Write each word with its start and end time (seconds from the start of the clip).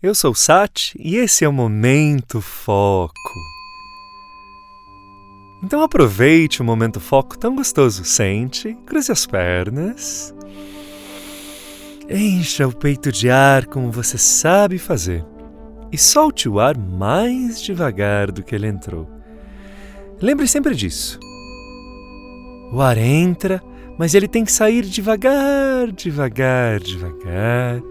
Eu 0.00 0.14
sou 0.14 0.30
o 0.30 0.34
Sati 0.34 0.96
e 0.96 1.16
esse 1.16 1.44
é 1.44 1.48
o 1.48 1.52
Momento 1.52 2.40
Foco. 2.40 3.12
Então 5.60 5.82
aproveite 5.82 6.62
o 6.62 6.64
Momento 6.64 7.00
Foco 7.00 7.36
tão 7.36 7.56
gostoso. 7.56 8.04
Sente, 8.04 8.78
cruze 8.86 9.10
as 9.10 9.26
pernas. 9.26 10.32
Encha 12.08 12.68
o 12.68 12.72
peito 12.72 13.10
de 13.10 13.28
ar 13.28 13.66
como 13.66 13.90
você 13.90 14.16
sabe 14.16 14.78
fazer 14.78 15.26
e 15.90 15.98
solte 15.98 16.48
o 16.48 16.60
ar 16.60 16.78
mais 16.78 17.60
devagar 17.60 18.30
do 18.30 18.44
que 18.44 18.54
ele 18.54 18.68
entrou. 18.68 19.10
Lembre 20.22 20.46
sempre 20.46 20.76
disso. 20.76 21.18
O 22.72 22.80
ar 22.80 22.98
entra, 22.98 23.60
mas 23.98 24.14
ele 24.14 24.28
tem 24.28 24.44
que 24.44 24.52
sair 24.52 24.82
devagar, 24.82 25.90
devagar, 25.90 26.78
devagar 26.78 27.82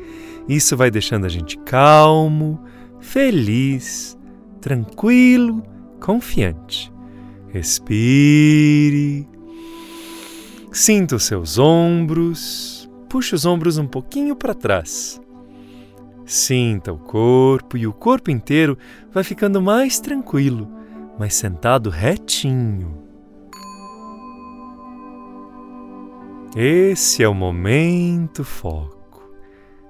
isso 0.48 0.78
vai 0.78 0.90
deixando 0.90 1.26
a 1.26 1.30
gente 1.30 1.58
calmo, 1.60 2.60
feliz, 3.00 4.18
tranquilo, 4.62 5.64
confiante. 6.00 6.92
Respire. 7.50 9.28
Sinta 10.72 11.16
os 11.16 11.24
seus 11.24 11.58
ombros. 11.58 12.90
Puxe 13.10 13.36
os 13.36 13.46
ombros 13.46 13.78
um 13.78 13.88
pouquinho 13.88 14.36
para 14.36 14.54
trás. 14.54 15.20
Sinta 16.26 16.92
o 16.92 16.98
corpo 16.98 17.78
e 17.78 17.88
o 17.88 17.94
corpo 17.94 18.30
inteiro 18.30 18.78
vai 19.14 19.24
ficando 19.24 19.62
mais 19.62 20.00
tranquilo, 20.00 20.70
mais 21.18 21.34
sentado 21.34 21.90
retinho. 21.90 23.08
Esse 26.56 27.24
é 27.24 27.30
o 27.30 27.34
momento 27.34 28.44
foco. 28.44 28.97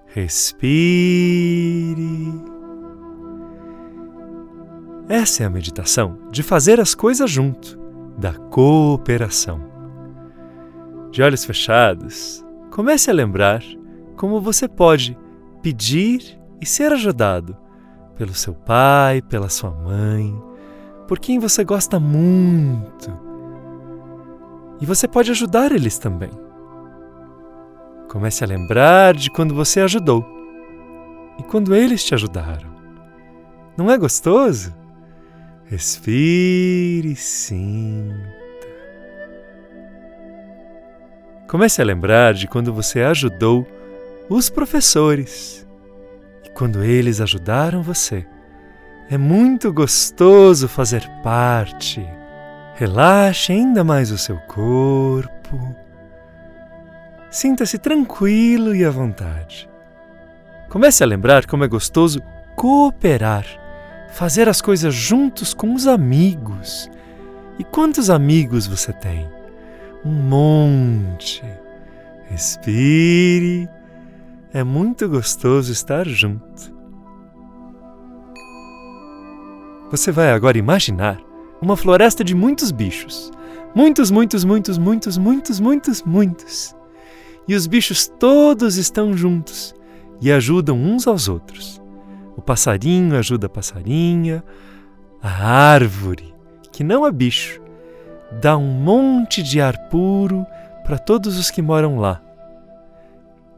Respire. 0.07 1.97
Essa 5.09 5.43
é 5.43 5.45
a 5.45 5.49
meditação 5.49 6.17
de 6.31 6.41
fazer 6.41 6.79
as 6.79 6.95
coisas 6.95 7.29
junto, 7.29 7.77
da 8.17 8.33
cooperação. 8.33 9.61
De 11.11 11.21
olhos 11.21 11.45
fechados, 11.45 12.43
comece 12.71 13.09
a 13.09 13.13
lembrar 13.13 13.61
como 14.15 14.41
você 14.41 14.67
pode 14.67 15.17
pedir 15.61 16.39
e 16.61 16.65
ser 16.65 16.91
ajudado 16.93 17.55
pelo 18.15 18.33
seu 18.33 18.53
pai, 18.53 19.21
pela 19.21 19.49
sua 19.49 19.71
mãe, 19.71 20.35
por 21.07 21.19
quem 21.19 21.37
você 21.37 21.63
gosta 21.63 21.99
muito. 21.99 23.11
E 24.79 24.85
você 24.85 25.07
pode 25.07 25.31
ajudar 25.31 25.71
eles 25.71 25.97
também. 25.97 26.46
Comece 28.09 28.43
a 28.43 28.47
lembrar 28.47 29.13
de 29.13 29.29
quando 29.29 29.53
você 29.53 29.81
ajudou 29.81 30.25
e 31.37 31.43
quando 31.43 31.75
eles 31.75 32.03
te 32.03 32.15
ajudaram. 32.15 32.69
Não 33.75 33.91
é 33.91 33.97
gostoso? 33.97 34.73
Respire 35.65 37.11
e 37.11 37.15
sinta. 37.15 38.37
Comece 41.49 41.81
a 41.81 41.85
lembrar 41.85 42.33
de 42.33 42.47
quando 42.47 42.73
você 42.73 43.01
ajudou 43.01 43.67
os 44.29 44.49
professores 44.49 45.67
e 46.45 46.49
quando 46.49 46.83
eles 46.83 47.19
ajudaram 47.19 47.81
você. 47.81 48.25
É 49.09 49.17
muito 49.17 49.71
gostoso 49.71 50.67
fazer 50.67 51.07
parte. 51.23 52.05
Relaxe 52.75 53.51
ainda 53.51 53.83
mais 53.83 54.11
o 54.11 54.17
seu 54.17 54.37
corpo 54.39 55.86
Sinta-se 57.37 57.77
tranquilo 57.77 58.75
e 58.75 58.83
à 58.83 58.89
vontade. 58.89 59.69
Comece 60.69 61.03
a 61.03 61.05
lembrar 61.05 61.45
como 61.45 61.63
é 61.63 61.67
gostoso 61.67 62.19
cooperar, 62.55 63.45
fazer 64.09 64.49
as 64.49 64.59
coisas 64.59 64.91
juntos 64.91 65.53
com 65.53 65.75
os 65.75 65.85
amigos. 65.85 66.89
E 67.59 67.63
quantos 67.63 68.09
amigos 68.09 68.65
você 68.65 68.91
tem? 68.91 69.29
Um 70.03 70.13
monte. 70.13 71.43
Respire. 72.27 73.69
É 74.51 74.63
muito 74.63 75.07
gostoso 75.07 75.71
estar 75.71 76.07
junto. 76.07 76.75
Você 79.91 80.11
vai 80.11 80.31
agora 80.31 80.57
imaginar 80.57 81.19
uma 81.61 81.77
floresta 81.77 82.23
de 82.23 82.33
muitos 82.33 82.71
bichos. 82.71 83.31
Muitos, 83.75 84.09
muitos, 84.09 84.43
muitos, 84.43 84.79
muitos, 84.79 85.19
muitos, 85.19 85.59
muitos, 85.59 86.01
muitos 86.01 86.77
e 87.47 87.55
os 87.55 87.65
bichos 87.65 88.07
todos 88.19 88.77
estão 88.77 89.15
juntos 89.15 89.73
e 90.19 90.31
ajudam 90.31 90.77
uns 90.77 91.07
aos 91.07 91.27
outros. 91.27 91.81
O 92.35 92.41
passarinho 92.41 93.17
ajuda 93.17 93.47
a 93.47 93.49
passarinha, 93.49 94.43
a 95.21 95.47
árvore, 95.47 96.33
que 96.71 96.83
não 96.83 97.05
é 97.05 97.11
bicho, 97.11 97.61
dá 98.41 98.57
um 98.57 98.67
monte 98.67 99.41
de 99.41 99.61
ar 99.61 99.77
puro 99.89 100.45
para 100.83 100.97
todos 100.97 101.37
os 101.37 101.49
que 101.49 101.61
moram 101.61 101.97
lá. 101.97 102.21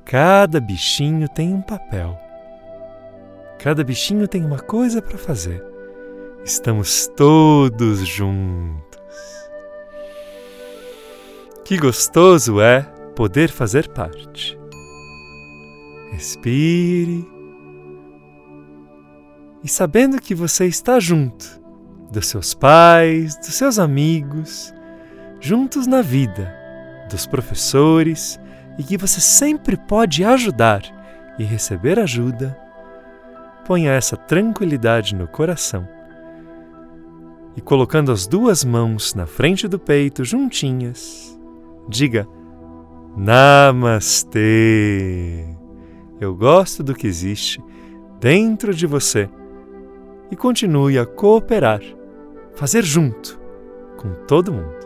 Cada 0.06 0.60
bichinho 0.60 1.28
tem 1.28 1.54
um 1.54 1.62
papel. 1.62 2.18
Cada 3.60 3.84
bichinho 3.84 4.28
tem 4.28 4.44
uma 4.44 4.60
coisa 4.60 5.02
para 5.02 5.18
fazer. 5.18 5.64
Estamos 6.44 7.08
todos 7.16 8.08
juntos. 8.08 9.00
Que 11.66 11.78
gostoso 11.78 12.60
é 12.60 12.88
poder 13.20 13.52
fazer 13.52 13.90
parte. 13.90 14.58
Respire. 16.10 17.28
E 19.62 19.68
sabendo 19.68 20.22
que 20.22 20.34
você 20.34 20.68
está 20.68 21.02
junto 21.02 21.46
dos 22.10 22.28
seus 22.28 22.54
pais, 22.54 23.36
dos 23.36 23.54
seus 23.56 23.78
amigos, 23.78 24.74
juntos 25.42 25.86
na 25.86 26.02
vida, 26.02 26.50
dos 27.12 27.28
professores 27.28 28.40
e 28.78 28.84
que 28.84 28.96
você 28.96 29.20
sempre 29.20 29.76
pode 29.76 30.24
ajudar 30.24 30.82
e 31.38 31.44
receber 31.44 32.00
ajuda, 32.00 32.58
ponha 33.66 33.92
essa 33.92 34.16
tranquilidade 34.16 35.14
no 35.14 35.28
coração 35.28 35.86
e 37.58 37.60
colocando 37.60 38.14
as 38.14 38.26
duas 38.26 38.64
mãos 38.64 39.14
na 39.14 39.26
frente 39.26 39.68
do 39.68 39.78
peito 39.78 40.24
juntinhas, 40.24 41.38
diga 41.90 42.26
Namastê! 43.16 44.40
Eu 46.20 46.36
gosto 46.36 46.84
do 46.84 46.94
que 46.94 47.08
existe 47.08 47.64
dentro 48.20 48.74
de 48.74 48.86
você 48.86 49.30
e 50.32 50.36
continue 50.36 51.00
a 51.00 51.06
cooperar, 51.06 51.82
fazer 52.56 52.84
junto 52.84 53.40
com 53.98 54.14
todo 54.28 54.54
mundo. 54.54 54.79